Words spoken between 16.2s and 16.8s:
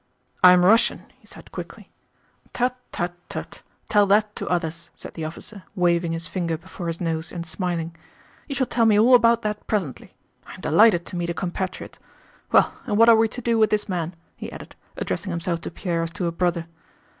a brother.